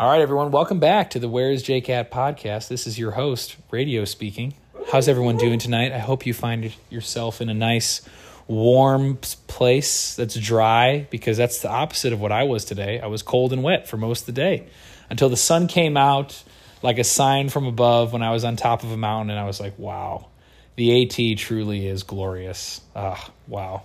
All 0.00 0.08
right, 0.08 0.22
everyone, 0.22 0.50
welcome 0.50 0.80
back 0.80 1.10
to 1.10 1.18
the 1.18 1.28
Where's 1.28 1.62
JCat 1.62 2.08
podcast. 2.08 2.68
This 2.68 2.86
is 2.86 2.98
your 2.98 3.10
host, 3.10 3.58
Radio 3.70 4.06
Speaking. 4.06 4.54
How's 4.90 5.08
everyone 5.08 5.36
doing 5.36 5.58
tonight? 5.58 5.92
I 5.92 5.98
hope 5.98 6.24
you 6.24 6.32
find 6.32 6.74
yourself 6.88 7.42
in 7.42 7.50
a 7.50 7.54
nice, 7.54 8.00
warm 8.48 9.18
place 9.46 10.16
that's 10.16 10.36
dry 10.36 11.06
because 11.10 11.36
that's 11.36 11.60
the 11.60 11.68
opposite 11.68 12.14
of 12.14 12.20
what 12.22 12.32
I 12.32 12.44
was 12.44 12.64
today. 12.64 12.98
I 12.98 13.08
was 13.08 13.20
cold 13.20 13.52
and 13.52 13.62
wet 13.62 13.88
for 13.88 13.98
most 13.98 14.20
of 14.20 14.26
the 14.26 14.32
day 14.32 14.68
until 15.10 15.28
the 15.28 15.36
sun 15.36 15.66
came 15.66 15.98
out 15.98 16.44
like 16.82 16.96
a 16.96 17.04
sign 17.04 17.50
from 17.50 17.66
above 17.66 18.14
when 18.14 18.22
I 18.22 18.30
was 18.30 18.42
on 18.42 18.56
top 18.56 18.82
of 18.82 18.90
a 18.92 18.96
mountain 18.96 19.28
and 19.28 19.38
I 19.38 19.44
was 19.44 19.60
like, 19.60 19.78
wow, 19.78 20.28
the 20.76 21.02
AT 21.02 21.36
truly 21.36 21.86
is 21.86 22.04
glorious. 22.04 22.80
Ah, 22.96 23.30
wow. 23.46 23.82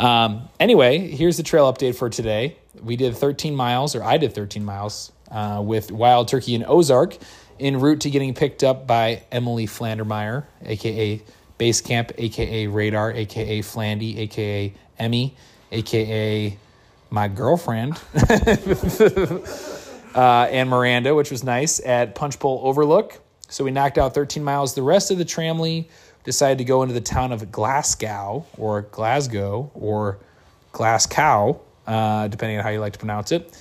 Um, 0.00 0.48
anyway, 0.58 0.98
here's 0.98 1.36
the 1.36 1.44
trail 1.44 1.72
update 1.72 1.94
for 1.94 2.10
today. 2.10 2.56
We 2.82 2.96
did 2.96 3.16
13 3.16 3.54
miles, 3.54 3.94
or 3.94 4.02
I 4.02 4.16
did 4.16 4.34
13 4.34 4.64
miles 4.64 5.12
uh, 5.30 5.62
with 5.64 5.90
Wild 5.90 6.28
Turkey 6.28 6.54
and 6.54 6.64
Ozark 6.66 7.16
en 7.60 7.80
route 7.80 8.00
to 8.00 8.10
getting 8.10 8.34
picked 8.34 8.64
up 8.64 8.86
by 8.86 9.22
Emily 9.30 9.66
Flandermeyer, 9.66 10.44
aka 10.64 11.22
Base 11.58 11.80
Camp, 11.80 12.12
aka 12.18 12.66
Radar, 12.66 13.12
aka 13.12 13.60
Flandy, 13.62 14.18
aka 14.18 14.72
Emmy, 14.98 15.36
aka 15.70 16.56
my 17.10 17.28
girlfriend, 17.28 18.00
uh, 20.14 20.48
and 20.50 20.68
Miranda, 20.68 21.14
which 21.14 21.30
was 21.30 21.44
nice 21.44 21.80
at 21.84 22.14
Punch 22.14 22.38
Bowl 22.38 22.60
Overlook. 22.64 23.20
So 23.48 23.62
we 23.62 23.70
knocked 23.70 23.98
out 23.98 24.14
13 24.14 24.42
miles. 24.42 24.74
The 24.74 24.82
rest 24.82 25.10
of 25.12 25.18
the 25.18 25.24
tramily 25.24 25.86
decided 26.24 26.58
to 26.58 26.64
go 26.64 26.82
into 26.82 26.94
the 26.94 27.00
town 27.00 27.30
of 27.30 27.52
Glasgow 27.52 28.46
or 28.58 28.82
Glasgow 28.82 29.70
or 29.74 30.18
Glasgow, 30.72 31.60
uh, 31.86 32.26
depending 32.28 32.58
on 32.58 32.64
how 32.64 32.70
you 32.70 32.80
like 32.80 32.94
to 32.94 32.98
pronounce 32.98 33.30
it, 33.30 33.56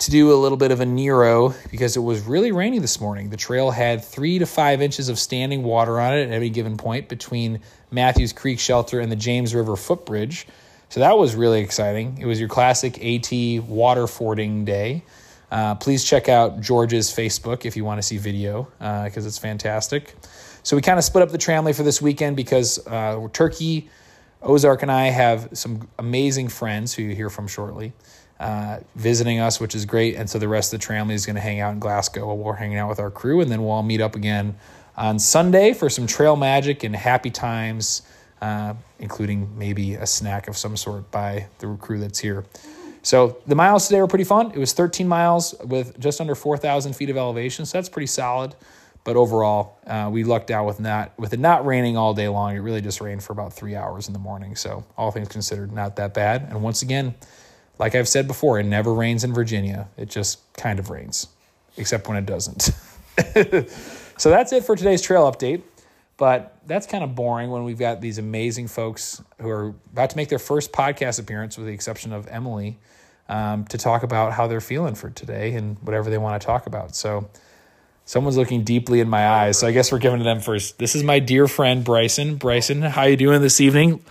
to 0.00 0.10
do 0.10 0.32
a 0.32 0.34
little 0.34 0.56
bit 0.56 0.70
of 0.70 0.80
a 0.80 0.86
Nero 0.86 1.54
because 1.70 1.96
it 1.96 2.00
was 2.00 2.22
really 2.22 2.52
rainy 2.52 2.78
this 2.78 3.00
morning. 3.00 3.28
The 3.28 3.36
trail 3.36 3.70
had 3.70 4.02
three 4.02 4.38
to 4.38 4.46
five 4.46 4.80
inches 4.80 5.10
of 5.10 5.18
standing 5.18 5.62
water 5.62 6.00
on 6.00 6.14
it 6.14 6.22
at 6.22 6.30
any 6.32 6.48
given 6.48 6.78
point 6.78 7.08
between 7.08 7.60
Matthews 7.90 8.32
Creek 8.32 8.58
Shelter 8.58 9.00
and 9.00 9.12
the 9.12 9.16
James 9.16 9.54
River 9.54 9.76
Footbridge. 9.76 10.46
So 10.88 11.00
that 11.00 11.18
was 11.18 11.34
really 11.34 11.60
exciting. 11.60 12.16
It 12.18 12.24
was 12.24 12.40
your 12.40 12.48
classic 12.48 12.98
AT 13.04 13.62
water 13.64 14.06
fording 14.06 14.64
day. 14.64 15.02
Uh, 15.50 15.74
please 15.74 16.02
check 16.02 16.28
out 16.28 16.60
George's 16.60 17.10
Facebook 17.10 17.66
if 17.66 17.76
you 17.76 17.84
want 17.84 17.98
to 17.98 18.02
see 18.02 18.16
video 18.16 18.68
because 18.78 19.24
uh, 19.24 19.28
it's 19.28 19.38
fantastic. 19.38 20.14
So 20.62 20.76
we 20.76 20.82
kind 20.82 20.98
of 20.98 21.04
split 21.04 21.22
up 21.22 21.30
the 21.30 21.38
tramily 21.38 21.74
for 21.74 21.82
this 21.82 22.00
weekend 22.00 22.36
because 22.36 22.84
uh, 22.86 23.28
Turkey, 23.32 23.90
Ozark, 24.42 24.82
and 24.82 24.90
I 24.90 25.06
have 25.06 25.48
some 25.52 25.88
amazing 25.98 26.48
friends 26.48 26.94
who 26.94 27.02
you 27.02 27.14
hear 27.14 27.30
from 27.30 27.46
shortly 27.46 27.92
uh, 28.40 28.78
visiting 28.96 29.38
us, 29.38 29.60
which 29.60 29.74
is 29.74 29.84
great. 29.84 30.16
And 30.16 30.28
so 30.28 30.38
the 30.38 30.48
rest 30.48 30.72
of 30.72 30.80
the 30.80 30.86
tramily 30.86 31.12
is 31.12 31.26
going 31.26 31.36
to 31.36 31.42
hang 31.42 31.60
out 31.60 31.74
in 31.74 31.78
Glasgow 31.78 32.26
while 32.26 32.38
we're 32.38 32.54
hanging 32.54 32.78
out 32.78 32.88
with 32.88 32.98
our 32.98 33.10
crew, 33.10 33.40
and 33.40 33.50
then 33.50 33.62
we'll 33.62 33.72
all 33.72 33.82
meet 33.82 34.00
up 34.00 34.16
again 34.16 34.56
on 34.96 35.18
Sunday 35.18 35.74
for 35.74 35.90
some 35.90 36.06
trail 36.06 36.36
magic 36.36 36.82
and 36.82 36.96
happy 36.96 37.30
times, 37.30 38.02
uh, 38.40 38.74
including 38.98 39.56
maybe 39.58 39.94
a 39.94 40.06
snack 40.06 40.48
of 40.48 40.56
some 40.56 40.76
sort 40.76 41.10
by 41.10 41.46
the 41.58 41.76
crew 41.76 41.98
that's 41.98 42.18
here. 42.18 42.44
So 43.02 43.38
the 43.46 43.54
miles 43.54 43.88
today 43.88 44.00
were 44.00 44.06
pretty 44.06 44.24
fun. 44.24 44.52
It 44.52 44.58
was 44.58 44.72
13 44.72 45.06
miles 45.06 45.54
with 45.64 45.98
just 45.98 46.20
under 46.20 46.34
4,000 46.34 46.94
feet 46.94 47.10
of 47.10 47.16
elevation, 47.16 47.66
so 47.66 47.76
that's 47.78 47.88
pretty 47.88 48.06
solid. 48.06 48.54
But 49.02 49.16
overall, 49.16 49.78
uh, 49.86 50.10
we 50.12 50.24
lucked 50.24 50.50
out 50.50 50.66
with 50.66 50.78
not 50.78 51.18
with 51.18 51.32
it 51.32 51.40
not 51.40 51.64
raining 51.64 51.96
all 51.96 52.12
day 52.12 52.28
long. 52.28 52.54
It 52.54 52.60
really 52.60 52.82
just 52.82 53.00
rained 53.00 53.22
for 53.22 53.32
about 53.32 53.52
three 53.52 53.74
hours 53.74 54.06
in 54.08 54.12
the 54.12 54.18
morning. 54.18 54.56
So 54.56 54.84
all 54.96 55.10
things 55.10 55.28
considered, 55.28 55.72
not 55.72 55.96
that 55.96 56.12
bad. 56.12 56.42
And 56.50 56.62
once 56.62 56.82
again, 56.82 57.14
like 57.78 57.94
I've 57.94 58.08
said 58.08 58.26
before, 58.26 58.58
it 58.58 58.64
never 58.64 58.92
rains 58.92 59.24
in 59.24 59.32
Virginia. 59.32 59.88
It 59.96 60.10
just 60.10 60.40
kind 60.52 60.78
of 60.78 60.90
rains, 60.90 61.28
except 61.78 62.08
when 62.08 62.18
it 62.18 62.26
doesn't. 62.26 62.62
so 64.18 64.30
that's 64.30 64.52
it 64.52 64.64
for 64.64 64.76
today's 64.76 65.00
trail 65.00 65.30
update. 65.30 65.62
But 66.18 66.58
that's 66.66 66.86
kind 66.86 67.02
of 67.02 67.14
boring 67.14 67.50
when 67.50 67.64
we've 67.64 67.78
got 67.78 68.02
these 68.02 68.18
amazing 68.18 68.68
folks 68.68 69.22
who 69.40 69.48
are 69.48 69.74
about 69.92 70.10
to 70.10 70.16
make 70.18 70.28
their 70.28 70.38
first 70.38 70.70
podcast 70.70 71.18
appearance, 71.18 71.56
with 71.56 71.66
the 71.66 71.72
exception 71.72 72.12
of 72.12 72.28
Emily, 72.28 72.78
um, 73.30 73.64
to 73.68 73.78
talk 73.78 74.02
about 74.02 74.34
how 74.34 74.46
they're 74.46 74.60
feeling 74.60 74.94
for 74.94 75.08
today 75.08 75.54
and 75.54 75.78
whatever 75.78 76.10
they 76.10 76.18
want 76.18 76.38
to 76.38 76.44
talk 76.44 76.66
about. 76.66 76.94
So 76.94 77.30
Someone's 78.04 78.36
looking 78.36 78.64
deeply 78.64 79.00
in 79.00 79.08
my 79.08 79.28
eyes, 79.28 79.58
so 79.58 79.66
I 79.66 79.72
guess 79.72 79.92
we're 79.92 79.98
giving 79.98 80.18
to 80.18 80.24
them 80.24 80.40
first. 80.40 80.78
This 80.78 80.96
is 80.96 81.04
my 81.04 81.20
dear 81.20 81.46
friend 81.46 81.84
Bryson. 81.84 82.36
Bryson, 82.36 82.82
how 82.82 83.04
you 83.04 83.16
doing 83.16 83.40
this 83.40 83.60
evening? 83.60 84.02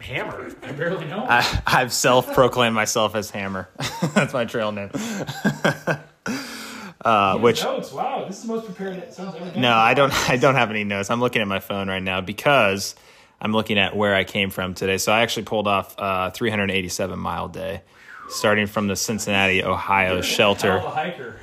Hammer. 0.00 0.50
I 0.62 0.72
barely 0.72 1.06
know. 1.06 1.24
I, 1.26 1.62
I've 1.66 1.92
self-proclaimed 1.92 2.74
myself 2.74 3.14
as 3.14 3.30
Hammer. 3.30 3.70
That's 4.14 4.34
my 4.34 4.44
trail 4.44 4.70
name. 4.70 4.90
uh, 7.04 7.38
which 7.38 7.62
notes? 7.62 7.90
Wow, 7.90 8.26
this 8.26 8.36
is 8.36 8.42
the 8.42 8.48
most 8.48 8.66
prepared 8.66 9.02
ever 9.18 9.58
No, 9.58 9.72
I 9.72 9.94
don't. 9.94 10.12
I 10.28 10.36
don't 10.36 10.56
have 10.56 10.70
any 10.70 10.84
notes. 10.84 11.10
I'm 11.10 11.20
looking 11.20 11.40
at 11.40 11.48
my 11.48 11.60
phone 11.60 11.88
right 11.88 12.02
now 12.02 12.20
because 12.20 12.94
I'm 13.40 13.52
looking 13.52 13.78
at 13.78 13.96
where 13.96 14.14
I 14.14 14.24
came 14.24 14.50
from 14.50 14.74
today. 14.74 14.98
So 14.98 15.10
I 15.10 15.22
actually 15.22 15.44
pulled 15.44 15.66
off 15.66 15.94
a 15.96 16.30
387 16.32 17.18
mile 17.18 17.48
day 17.48 17.80
starting 18.34 18.66
from 18.66 18.88
the 18.88 18.96
Cincinnati, 18.96 19.62
Ohio 19.62 20.20
shelter. 20.20 20.82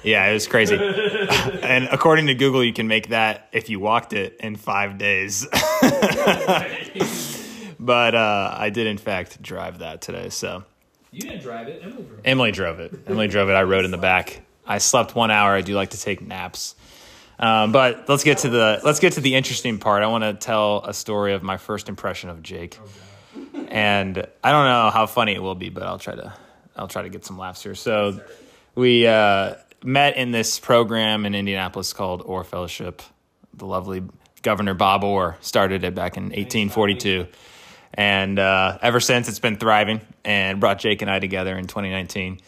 Yeah, 0.03 0.27
it 0.27 0.33
was 0.33 0.47
crazy. 0.47 0.75
and 1.61 1.87
according 1.91 2.27
to 2.27 2.35
Google, 2.35 2.63
you 2.63 2.73
can 2.73 2.87
make 2.87 3.09
that 3.09 3.47
if 3.51 3.69
you 3.69 3.79
walked 3.79 4.13
it 4.13 4.37
in 4.39 4.55
five 4.55 4.97
days. 4.97 5.47
but 7.79 8.15
uh, 8.15 8.55
I 8.57 8.69
did, 8.69 8.87
in 8.87 8.97
fact, 8.97 9.41
drive 9.41 9.79
that 9.79 10.01
today. 10.01 10.29
So 10.29 10.63
you 11.11 11.21
didn't 11.21 11.41
drive 11.41 11.67
it. 11.67 11.81
Emily 11.83 12.03
drove 12.03 12.09
it. 12.09 12.21
Emily 12.25 12.51
drove 12.51 12.79
it. 12.79 12.99
Emily 13.07 13.27
drove 13.27 13.49
it. 13.49 13.53
I 13.53 13.63
rode 13.63 13.85
in 13.85 13.91
the 13.91 13.97
back. 13.97 14.41
I 14.65 14.77
slept 14.77 15.15
one 15.15 15.31
hour. 15.31 15.53
I 15.53 15.61
do 15.61 15.73
like 15.75 15.89
to 15.91 15.99
take 15.99 16.21
naps. 16.21 16.75
Um, 17.39 17.71
but 17.71 18.07
let's 18.07 18.23
get 18.23 18.39
to 18.39 18.49
the 18.49 18.79
let's 18.83 18.99
get 18.99 19.13
to 19.13 19.21
the 19.21 19.33
interesting 19.33 19.79
part. 19.79 20.03
I 20.03 20.07
want 20.07 20.23
to 20.23 20.33
tell 20.33 20.83
a 20.85 20.93
story 20.93 21.33
of 21.33 21.41
my 21.41 21.57
first 21.57 21.89
impression 21.89 22.29
of 22.29 22.43
Jake, 22.43 22.77
and 23.67 24.17
I 24.43 24.51
don't 24.51 24.65
know 24.65 24.91
how 24.91 25.07
funny 25.07 25.33
it 25.33 25.41
will 25.41 25.55
be, 25.55 25.69
but 25.69 25.81
I'll 25.81 25.97
try 25.97 26.13
to 26.13 26.33
I'll 26.75 26.87
try 26.87 27.01
to 27.01 27.09
get 27.09 27.25
some 27.25 27.37
laughs 27.37 27.63
here. 27.63 27.75
So 27.75 28.21
we 28.75 29.07
uh, 29.07 29.55
met 29.83 30.17
in 30.17 30.31
this 30.31 30.59
program 30.59 31.25
in 31.25 31.35
Indianapolis 31.35 31.93
called 31.93 32.21
Orr 32.21 32.43
Fellowship. 32.43 33.01
The 33.53 33.65
lovely 33.65 34.03
Governor 34.41 34.73
Bob 34.73 35.03
Orr 35.03 35.37
started 35.41 35.83
it 35.83 35.93
back 35.95 36.17
in 36.17 36.25
1842. 36.25 37.27
And 37.93 38.39
uh, 38.39 38.77
ever 38.81 38.99
since, 38.99 39.27
it's 39.27 39.39
been 39.39 39.57
thriving 39.57 40.01
and 40.23 40.59
brought 40.59 40.79
Jake 40.79 41.01
and 41.01 41.11
I 41.11 41.19
together 41.19 41.57
in 41.57 41.67
2019. 41.67 42.39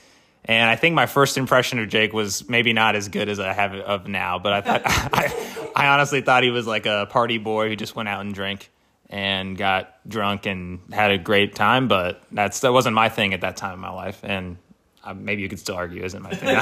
And 0.45 0.69
I 0.69 0.75
think 0.75 0.95
my 0.95 1.05
first 1.05 1.37
impression 1.37 1.79
of 1.79 1.89
Jake 1.89 2.13
was 2.13 2.49
maybe 2.49 2.73
not 2.73 2.95
as 2.95 3.07
good 3.07 3.29
as 3.29 3.39
I 3.39 3.53
have 3.53 3.73
of 3.73 4.07
now, 4.07 4.39
but 4.39 4.53
I 4.53 4.61
thought 4.61 4.81
I, 4.85 5.71
I 5.75 5.87
honestly 5.87 6.21
thought 6.21 6.43
he 6.43 6.49
was 6.49 6.67
like 6.67 6.85
a 6.85 7.07
party 7.09 7.37
boy 7.37 7.69
who 7.69 7.75
just 7.75 7.95
went 7.95 8.09
out 8.09 8.21
and 8.21 8.33
drank 8.33 8.69
and 9.09 9.57
got 9.57 10.07
drunk 10.07 10.45
and 10.45 10.79
had 10.91 11.11
a 11.11 11.17
great 11.17 11.55
time. 11.55 11.87
But 11.87 12.23
that's 12.31 12.61
that 12.61 12.73
wasn't 12.73 12.95
my 12.95 13.09
thing 13.09 13.33
at 13.33 13.41
that 13.41 13.57
time 13.57 13.73
in 13.75 13.79
my 13.79 13.91
life, 13.91 14.19
and 14.23 14.57
uh, 15.03 15.13
maybe 15.13 15.41
you 15.41 15.49
could 15.49 15.59
still 15.59 15.75
argue 15.75 16.03
isn't 16.03 16.21
my 16.21 16.33
thing. 16.33 16.55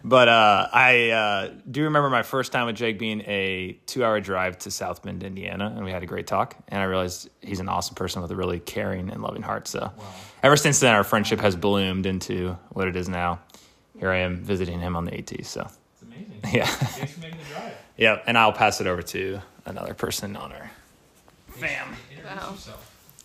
but 0.04 0.28
uh, 0.28 0.68
I 0.72 1.10
uh, 1.10 1.50
do 1.70 1.84
remember 1.84 2.10
my 2.10 2.22
first 2.22 2.52
time 2.52 2.66
with 2.66 2.76
Jake 2.76 2.98
being 2.98 3.20
a 3.22 3.78
two-hour 3.86 4.20
drive 4.20 4.58
to 4.60 4.70
South 4.70 5.02
Bend, 5.02 5.22
Indiana, 5.22 5.72
and 5.74 5.84
we 5.84 5.92
had 5.92 6.02
a 6.02 6.06
great 6.06 6.26
talk. 6.26 6.56
And 6.68 6.80
I 6.80 6.84
realized 6.84 7.30
he's 7.40 7.60
an 7.60 7.68
awesome 7.68 7.94
person 7.94 8.22
with 8.22 8.30
a 8.30 8.36
really 8.36 8.58
caring 8.58 9.10
and 9.10 9.22
loving 9.22 9.42
heart. 9.42 9.68
So, 9.68 9.80
wow. 9.80 10.04
ever 10.42 10.56
since 10.56 10.80
then, 10.80 10.94
our 10.94 11.04
friendship 11.04 11.40
has 11.40 11.54
bloomed 11.56 12.06
into 12.06 12.58
what 12.70 12.88
it 12.88 12.96
is 12.96 13.08
now. 13.08 13.40
Here 13.98 14.10
I 14.10 14.18
am 14.18 14.36
visiting 14.36 14.80
him 14.80 14.96
on 14.96 15.04
the 15.04 15.16
AT. 15.16 15.46
So, 15.46 15.68
amazing. 16.16 16.56
Yeah. 16.58 16.66
Thanks 16.66 17.12
for 17.12 17.20
making 17.20 17.38
the 17.38 17.44
drive. 17.54 17.72
Yeah, 17.98 18.20
and 18.26 18.36
I'll 18.36 18.52
pass 18.52 18.82
it 18.82 18.86
over 18.86 19.00
to 19.00 19.40
another 19.64 19.94
person 19.94 20.36
on 20.36 20.52
our 20.52 20.70
fam. 21.48 21.96
Wow. 22.26 22.54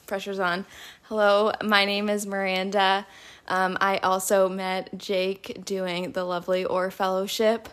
Pressure's 0.07 0.39
on. 0.39 0.65
Hello, 1.03 1.51
my 1.61 1.83
name 1.83 2.09
is 2.09 2.25
Miranda. 2.25 3.05
Um, 3.49 3.77
I 3.81 3.97
also 3.97 4.47
met 4.47 4.97
Jake 4.97 5.65
doing 5.65 6.13
the 6.13 6.23
lovely 6.23 6.63
Orr 6.63 6.89
Fellowship, 6.89 7.67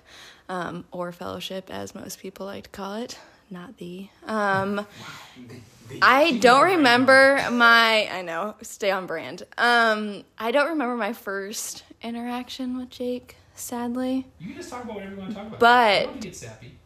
um, 0.48 0.84
Orr 0.90 1.12
Fellowship, 1.12 1.70
as 1.70 1.94
most 1.94 2.18
people 2.18 2.46
like 2.46 2.64
to 2.64 2.70
call 2.70 2.94
it, 2.96 3.16
not 3.48 3.76
the. 3.76 4.08
Um, 4.26 4.84
I 6.02 6.32
don't 6.38 6.64
remember 6.64 7.40
my. 7.52 8.08
I 8.10 8.22
know, 8.22 8.56
stay 8.62 8.90
on 8.90 9.06
brand. 9.06 9.44
Um, 9.56 10.24
I 10.36 10.50
don't 10.50 10.70
remember 10.70 10.96
my 10.96 11.12
first 11.12 11.84
interaction 12.02 12.76
with 12.76 12.90
Jake. 12.90 13.36
Sadly, 13.58 14.26
you 14.38 14.48
can 14.48 14.56
just 14.56 14.70
talk 14.70 14.84
about 14.84 14.96
whatever 14.96 15.14
you 15.14 15.18
want 15.18 15.30
to 15.30 15.36
talk 15.36 15.46
about. 15.46 15.58
But 15.60 16.20
get 16.20 16.36
sappy. 16.36 16.78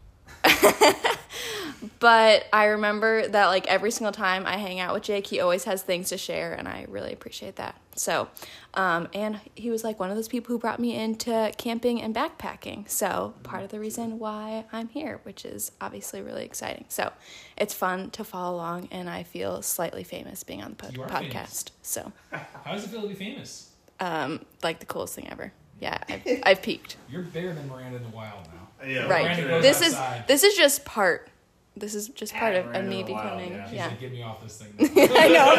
but 1.99 2.47
I 2.53 2.65
remember 2.67 3.29
that 3.29 3.47
like 3.47 3.67
every 3.67 3.91
single 3.91 4.13
time 4.13 4.47
I 4.47 4.57
hang 4.57 4.81
out 4.81 4.95
with 4.95 5.03
Jake, 5.05 5.27
he 5.27 5.41
always 5.41 5.65
has 5.65 5.83
things 5.83 6.09
to 6.09 6.19
share, 6.19 6.55
and 6.55 6.67
I 6.67 6.87
really 6.89 7.13
appreciate 7.13 7.57
that. 7.57 7.77
So, 7.95 8.29
um, 8.75 9.09
and 9.13 9.39
he 9.55 9.71
was 9.71 9.85
like 9.85 10.01
one 10.01 10.11
of 10.11 10.17
those 10.17 10.29
people 10.29 10.53
who 10.53 10.59
brought 10.59 10.81
me 10.81 10.97
into 10.97 11.53
camping 11.59 12.01
and 12.01 12.15
backpacking. 12.15 12.89
So, 12.89 13.35
part 13.43 13.63
of 13.63 13.71
the 13.71 13.79
reason 13.79 14.19
why 14.19 14.65
I'm 14.73 14.89
here, 14.89 15.21
which 15.25 15.45
is 15.45 15.73
obviously 15.81 16.23
really 16.23 16.45
exciting. 16.45 16.87
So, 16.89 17.13
it's 17.57 17.75
fun 17.75 18.11
to 18.13 18.25
follow 18.25 18.57
along, 18.57 18.89
and 18.91 19.11
I 19.11 19.23
feel 19.23 19.63
slightly 19.63 20.05
famous 20.05 20.43
being 20.43 20.63
on 20.63 20.71
the 20.71 20.77
po- 20.77 21.05
podcast. 21.05 21.21
Famous. 21.21 21.65
So, 21.83 22.13
how 22.33 22.73
does 22.73 22.85
it 22.85 22.89
feel 22.89 23.03
to 23.03 23.09
be 23.09 23.15
famous? 23.15 23.71
Um, 24.01 24.45
like 24.63 24.81
the 24.81 24.87
coolest 24.87 25.15
thing 25.15 25.29
ever. 25.31 25.53
Yeah, 25.83 25.99
I've, 26.09 26.23
I've 26.45 26.63
peaked. 26.63 26.97
You're 27.11 27.23
bigger 27.23 27.53
than 27.53 27.69
Miranda 27.69 27.97
in 27.99 28.03
the 28.05 28.09
wild 28.17 28.47
now. 28.47 28.87
Yeah, 28.87 29.07
Right. 29.09 29.25
Miranda 29.25 29.43
goes 29.49 29.63
This 29.63 29.81
is 29.83 29.95
outside. 29.95 30.25
this 30.29 30.43
is 30.45 30.55
just 30.57 30.85
part. 30.85 31.29
This 31.77 31.95
is 31.95 32.09
just 32.09 32.33
part 32.35 32.55
of, 32.55 32.67
of 32.67 32.71
Miranda 32.73 32.91
me 32.91 33.01
in 33.01 33.07
the 33.07 33.13
wild, 33.13 33.39
becoming. 33.39 33.53
yeah. 33.53 33.65
She's 33.67 33.75
Yeah, 33.77 33.87
like, 33.89 34.01
get 34.01 34.13
me 34.13 34.23
off 34.23 34.43
this 34.43 34.57
thing. 34.63 34.73
I 34.97 35.29
know. 35.29 35.55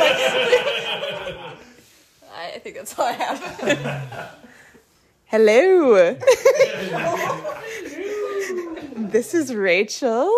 Like, 1.36 1.58
I 2.56 2.60
think 2.60 2.76
that's 2.78 2.98
all 2.98 3.06
I 3.06 3.12
have. 3.14 4.36
Hello. 5.26 6.16
this 8.96 9.34
is 9.34 9.54
Rachel. 9.54 10.32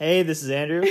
Hey, 0.00 0.22
this 0.22 0.44
is 0.44 0.50
Andrew. 0.50 0.84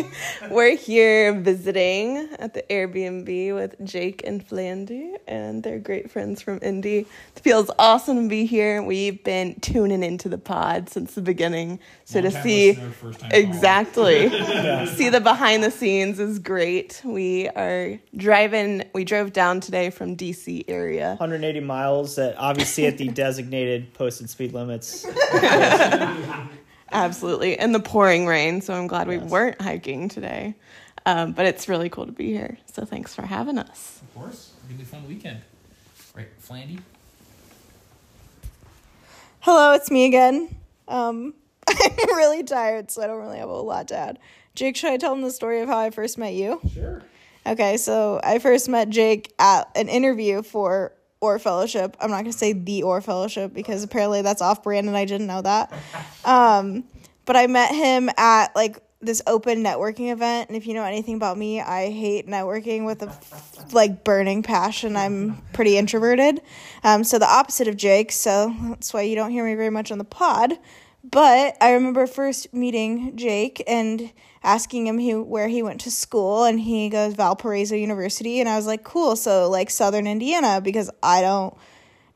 We're 0.50 0.76
here 0.76 1.32
visiting 1.32 2.28
at 2.38 2.52
the 2.52 2.62
Airbnb 2.68 3.54
with 3.54 3.74
Jake 3.82 4.20
and 4.26 4.46
Flandy, 4.46 5.14
and 5.26 5.62
they're 5.62 5.78
great 5.78 6.10
friends 6.10 6.42
from 6.42 6.58
Indy. 6.60 7.06
It 7.36 7.40
feels 7.42 7.70
awesome 7.78 8.24
to 8.24 8.28
be 8.28 8.44
here. 8.44 8.82
We've 8.82 9.24
been 9.24 9.58
tuning 9.60 10.02
into 10.02 10.28
the 10.28 10.36
pod 10.36 10.90
since 10.90 11.14
the 11.14 11.22
beginning, 11.22 11.78
so 12.04 12.20
to 12.20 12.26
Long-time 12.26 12.42
see 12.42 12.72
first-time 12.74 13.30
caller. 13.30 13.42
exactly 13.42 14.28
see 14.88 15.08
the 15.08 15.22
behind 15.22 15.64
the 15.64 15.70
scenes 15.70 16.20
is 16.20 16.38
great. 16.38 17.00
We 17.02 17.48
are 17.48 17.98
driving. 18.14 18.84
We 18.92 19.04
drove 19.04 19.32
down 19.32 19.60
today 19.60 19.88
from 19.88 20.18
DC 20.18 20.66
area. 20.68 21.16
180 21.16 21.60
miles 21.60 22.16
that 22.16 22.36
obviously 22.36 22.84
at 22.84 22.98
the 22.98 23.08
designated 23.24 23.94
posted 23.94 24.28
speed 24.28 24.52
limits. 24.52 25.06
Absolutely, 26.92 27.58
in 27.58 27.72
the 27.72 27.80
pouring 27.80 28.26
rain. 28.26 28.60
So 28.60 28.74
I'm 28.74 28.86
glad 28.86 29.08
we 29.08 29.18
weren't 29.18 29.60
hiking 29.60 30.08
today. 30.08 30.54
Um, 31.06 31.32
but 31.32 31.46
it's 31.46 31.68
really 31.68 31.88
cool 31.88 32.06
to 32.06 32.12
be 32.12 32.30
here. 32.32 32.58
So 32.66 32.84
thanks 32.84 33.14
for 33.14 33.22
having 33.22 33.58
us. 33.58 34.00
Of 34.02 34.14
course. 34.14 34.52
It's 34.56 34.66
gonna 34.66 34.76
be 34.76 34.82
a 34.82 34.86
fun 34.86 35.08
weekend. 35.08 35.40
Right, 36.14 36.28
Flandy? 36.40 36.80
Hello, 39.40 39.72
it's 39.72 39.90
me 39.90 40.04
again. 40.04 40.54
Um, 40.86 41.34
I'm 41.68 42.16
really 42.16 42.42
tired, 42.42 42.90
so 42.90 43.02
I 43.02 43.06
don't 43.06 43.20
really 43.20 43.38
have 43.38 43.48
a 43.48 43.52
lot 43.52 43.88
to 43.88 43.96
add. 43.96 44.18
Jake, 44.54 44.76
should 44.76 44.90
I 44.90 44.96
tell 44.98 45.14
him 45.14 45.22
the 45.22 45.30
story 45.30 45.60
of 45.60 45.68
how 45.68 45.78
I 45.78 45.90
first 45.90 46.18
met 46.18 46.34
you? 46.34 46.60
Sure. 46.74 47.02
Okay, 47.46 47.78
so 47.78 48.20
I 48.22 48.38
first 48.38 48.68
met 48.68 48.90
Jake 48.90 49.32
at 49.38 49.70
an 49.74 49.88
interview 49.88 50.42
for 50.42 50.92
Orr 51.20 51.38
Fellowship. 51.38 51.96
I'm 52.00 52.10
not 52.10 52.22
going 52.22 52.32
to 52.32 52.38
say 52.38 52.52
the 52.52 52.82
Orr 52.82 53.00
Fellowship 53.00 53.52
because 53.52 53.82
apparently 53.82 54.22
that's 54.22 54.42
off 54.42 54.62
brand 54.62 54.88
and 54.88 54.96
I 54.96 55.04
didn't 55.04 55.26
know 55.26 55.42
that. 55.42 55.72
Um, 56.24 56.84
but 57.26 57.36
I 57.36 57.46
met 57.46 57.74
him 57.74 58.10
at 58.16 58.54
like 58.56 58.82
this 59.02 59.22
open 59.26 59.64
networking 59.64 60.12
event. 60.12 60.48
And 60.48 60.56
if 60.56 60.66
you 60.66 60.74
know 60.74 60.84
anything 60.84 61.14
about 61.14 61.38
me, 61.38 61.60
I 61.60 61.90
hate 61.90 62.26
networking 62.26 62.84
with 62.84 63.02
a 63.02 63.12
like 63.72 64.04
burning 64.04 64.42
passion. 64.42 64.96
I'm 64.96 65.40
pretty 65.52 65.78
introverted. 65.78 66.40
Um, 66.84 67.04
so 67.04 67.18
the 67.18 67.28
opposite 67.28 67.68
of 67.68 67.76
Jake. 67.76 68.12
So 68.12 68.54
that's 68.68 68.92
why 68.92 69.02
you 69.02 69.14
don't 69.14 69.30
hear 69.30 69.44
me 69.44 69.54
very 69.54 69.70
much 69.70 69.90
on 69.90 69.98
the 69.98 70.04
pod. 70.04 70.54
But 71.02 71.56
I 71.60 71.72
remember 71.72 72.06
first 72.06 72.52
meeting 72.52 73.16
Jake 73.16 73.62
and 73.66 74.12
asking 74.42 74.86
him 74.86 74.98
he, 74.98 75.14
where 75.14 75.48
he 75.48 75.62
went 75.62 75.80
to 75.82 75.90
school, 75.90 76.44
and 76.44 76.60
he 76.60 76.88
goes 76.88 77.14
Valparaiso 77.14 77.74
University, 77.74 78.40
and 78.40 78.48
I 78.48 78.56
was 78.56 78.66
like, 78.66 78.84
cool, 78.84 79.16
so 79.16 79.48
like 79.48 79.70
Southern 79.70 80.06
Indiana, 80.06 80.60
because 80.60 80.90
I 81.02 81.22
don't 81.22 81.54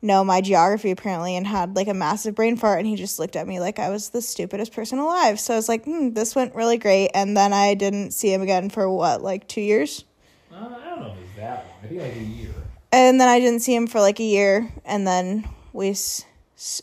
know 0.01 0.23
my 0.23 0.39
geography 0.39 0.91
apparently, 0.91 1.35
and 1.35 1.47
had 1.47 1.75
like 1.75 1.87
a 1.87 1.93
massive 1.93 2.35
brain 2.35 2.57
fart, 2.57 2.79
and 2.79 2.87
he 2.87 2.95
just 2.95 3.17
looked 3.17 3.35
at 3.35 3.47
me 3.47 3.59
like 3.59 3.79
I 3.79 3.89
was 3.89 4.09
the 4.09 4.21
stupidest 4.21 4.71
person 4.71 4.99
alive. 4.99 5.39
So 5.39 5.53
I 5.53 5.57
was 5.57 5.67
like, 5.67 5.83
hmm, 5.85 6.13
this 6.13 6.35
went 6.35 6.53
really 6.53 6.77
great, 6.77 7.09
and 7.15 7.35
then 7.35 7.53
I 7.53 7.73
didn't 7.73 8.11
see 8.11 8.31
him 8.31 8.41
again 8.43 8.69
for 8.69 8.89
what, 8.89 9.21
like 9.23 9.47
two 9.47 9.61
years, 9.61 10.05
Uh, 10.51 10.55
I 10.55 10.59
don't 10.89 11.01
know 11.01 11.07
if 11.07 11.19
it's 11.21 11.35
that 11.37 11.65
long. 11.65 11.75
I 11.83 11.87
think 11.87 12.01
like 12.01 12.15
a 12.15 12.19
year. 12.19 12.53
and 12.91 13.19
then 13.19 13.27
I 13.27 13.39
didn't 13.39 13.61
see 13.61 13.73
him 13.75 13.87
for 13.87 13.99
like 13.99 14.19
a 14.19 14.23
year, 14.23 14.71
and 14.85 15.07
then 15.07 15.49
we. 15.73 15.95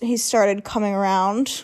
He 0.03 0.19
started 0.19 0.65
coming 0.65 0.93
around. 0.93 1.63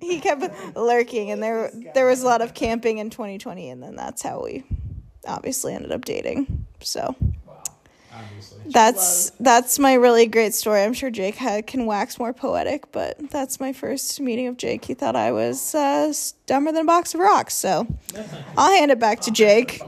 He 0.00 0.20
kept 0.20 0.76
lurking 0.76 1.30
and 1.30 1.42
there 1.42 1.70
there 1.94 2.06
was 2.06 2.22
a 2.22 2.26
lot 2.26 2.40
of 2.42 2.54
camping 2.54 2.98
in 2.98 3.10
2020 3.10 3.70
and 3.70 3.82
then 3.82 3.96
that's 3.96 4.22
how 4.22 4.42
we 4.42 4.64
obviously 5.26 5.74
ended 5.74 5.92
up 5.92 6.04
dating 6.04 6.66
so 6.80 7.14
Obviously. 8.14 8.60
that's 8.66 9.30
that's 9.40 9.78
my 9.78 9.94
really 9.94 10.26
great 10.26 10.54
story 10.54 10.82
i'm 10.82 10.92
sure 10.92 11.10
jake 11.10 11.36
ha 11.36 11.60
can 11.66 11.86
wax 11.86 12.18
more 12.18 12.32
poetic 12.32 12.90
but 12.92 13.16
that's 13.30 13.58
my 13.60 13.72
first 13.72 14.20
meeting 14.20 14.48
of 14.48 14.56
jake 14.56 14.84
he 14.84 14.94
thought 14.94 15.16
i 15.16 15.30
was 15.32 15.74
uh, 15.74 16.12
dumber 16.46 16.72
than 16.72 16.82
a 16.82 16.84
box 16.84 17.14
of 17.14 17.20
rocks 17.20 17.54
so 17.54 17.86
i'll 18.58 18.72
hand 18.76 18.90
it 18.90 18.98
back 18.98 19.20
to 19.20 19.30
jake 19.30 19.80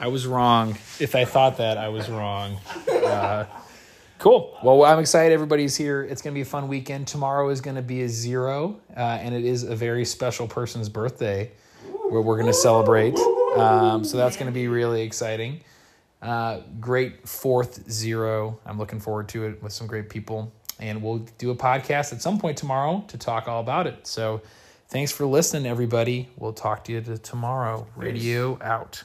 I 0.00 0.06
was 0.06 0.28
wrong. 0.28 0.78
If 1.00 1.16
I 1.16 1.24
thought 1.24 1.56
that, 1.56 1.76
I 1.76 1.88
was 1.88 2.08
wrong. 2.08 2.58
Uh, 2.88 3.46
cool. 4.18 4.58
Well, 4.62 4.84
I'm 4.84 4.98
excited 4.98 5.32
everybody's 5.32 5.76
here. 5.76 6.02
It's 6.02 6.22
going 6.22 6.32
to 6.32 6.38
be 6.38 6.42
a 6.42 6.44
fun 6.44 6.68
weekend. 6.68 7.06
Tomorrow 7.06 7.48
is 7.50 7.60
going 7.60 7.76
to 7.76 7.82
be 7.82 8.02
a 8.02 8.08
zero, 8.08 8.80
uh, 8.96 9.00
and 9.00 9.34
it 9.34 9.44
is 9.44 9.62
a 9.62 9.76
very 9.76 10.04
special 10.04 10.46
person's 10.46 10.88
birthday 10.88 11.50
where 12.10 12.20
we're 12.20 12.36
going 12.36 12.46
to 12.46 12.54
celebrate. 12.54 13.16
Um, 13.56 14.04
so 14.04 14.16
that's 14.16 14.36
going 14.36 14.46
to 14.46 14.52
be 14.52 14.68
really 14.68 15.02
exciting. 15.02 15.60
Uh, 16.20 16.60
great 16.80 17.28
fourth 17.28 17.90
zero. 17.90 18.58
I'm 18.66 18.78
looking 18.78 19.00
forward 19.00 19.28
to 19.30 19.44
it 19.44 19.62
with 19.62 19.72
some 19.72 19.86
great 19.86 20.08
people. 20.10 20.52
And 20.80 21.02
we'll 21.02 21.18
do 21.38 21.50
a 21.50 21.56
podcast 21.56 22.12
at 22.12 22.22
some 22.22 22.38
point 22.38 22.56
tomorrow 22.56 23.04
to 23.08 23.18
talk 23.18 23.48
all 23.48 23.60
about 23.60 23.86
it. 23.86 24.06
So 24.06 24.42
thanks 24.88 25.10
for 25.10 25.26
listening, 25.26 25.66
everybody. 25.66 26.28
We'll 26.36 26.52
talk 26.52 26.84
to 26.84 26.92
you 26.92 27.00
tomorrow. 27.00 27.86
Radio 27.96 28.58
out. 28.62 29.02